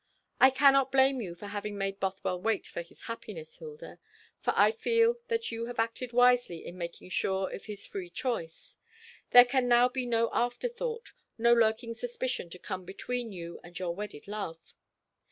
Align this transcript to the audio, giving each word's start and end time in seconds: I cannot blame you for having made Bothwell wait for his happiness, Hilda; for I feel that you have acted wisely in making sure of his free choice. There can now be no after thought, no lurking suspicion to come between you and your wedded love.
I 0.39 0.49
cannot 0.49 0.91
blame 0.91 1.21
you 1.21 1.35
for 1.35 1.45
having 1.45 1.77
made 1.77 1.99
Bothwell 1.99 2.41
wait 2.41 2.65
for 2.65 2.81
his 2.81 3.03
happiness, 3.03 3.59
Hilda; 3.59 3.99
for 4.39 4.51
I 4.57 4.71
feel 4.71 5.17
that 5.27 5.51
you 5.51 5.67
have 5.67 5.77
acted 5.77 6.11
wisely 6.11 6.65
in 6.65 6.75
making 6.75 7.11
sure 7.11 7.53
of 7.53 7.65
his 7.65 7.85
free 7.85 8.09
choice. 8.09 8.77
There 9.29 9.45
can 9.45 9.67
now 9.67 9.89
be 9.89 10.07
no 10.07 10.31
after 10.33 10.67
thought, 10.67 11.13
no 11.37 11.53
lurking 11.53 11.93
suspicion 11.93 12.49
to 12.49 12.57
come 12.57 12.83
between 12.83 13.31
you 13.31 13.59
and 13.63 13.77
your 13.77 13.93
wedded 13.93 14.27
love. 14.27 14.73